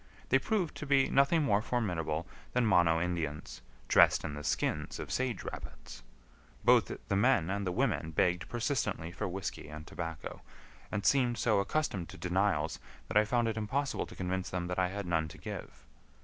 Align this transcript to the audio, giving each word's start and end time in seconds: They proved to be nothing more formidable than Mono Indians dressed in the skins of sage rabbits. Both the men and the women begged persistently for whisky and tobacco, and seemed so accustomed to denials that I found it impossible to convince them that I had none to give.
They 0.29 0.39
proved 0.39 0.73
to 0.77 0.87
be 0.87 1.11
nothing 1.11 1.43
more 1.43 1.61
formidable 1.61 2.25
than 2.53 2.65
Mono 2.65 2.99
Indians 2.99 3.61
dressed 3.87 4.23
in 4.23 4.33
the 4.33 4.43
skins 4.43 4.97
of 4.97 5.11
sage 5.11 5.43
rabbits. 5.43 6.01
Both 6.65 6.91
the 7.07 7.15
men 7.15 7.51
and 7.51 7.67
the 7.67 7.71
women 7.71 8.09
begged 8.09 8.49
persistently 8.49 9.11
for 9.11 9.27
whisky 9.27 9.69
and 9.69 9.85
tobacco, 9.85 10.41
and 10.91 11.05
seemed 11.05 11.37
so 11.37 11.59
accustomed 11.59 12.09
to 12.09 12.17
denials 12.17 12.79
that 13.09 13.17
I 13.17 13.25
found 13.25 13.47
it 13.47 13.57
impossible 13.57 14.07
to 14.07 14.15
convince 14.15 14.49
them 14.49 14.65
that 14.69 14.79
I 14.79 14.87
had 14.87 15.05
none 15.05 15.27
to 15.27 15.37
give. 15.37 15.85